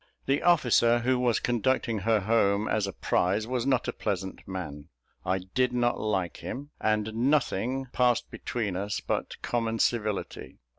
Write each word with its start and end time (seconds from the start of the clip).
The 0.25 0.41
officer 0.41 0.97
who 1.01 1.19
was 1.19 1.39
conducting 1.39 1.99
her 1.99 2.21
home, 2.21 2.67
as 2.67 2.87
a 2.87 2.91
prize, 2.91 3.45
was 3.45 3.67
not 3.67 3.87
a 3.87 3.93
pleasant 3.93 4.47
man; 4.47 4.89
I 5.23 5.37
did 5.53 5.73
not 5.73 5.99
like 6.01 6.37
him: 6.37 6.71
and 6.81 7.13
nothing 7.13 7.85
passed 7.93 8.31
between 8.31 8.75
us 8.75 8.99
but 8.99 9.39
common 9.43 9.77
civility. 9.77 10.57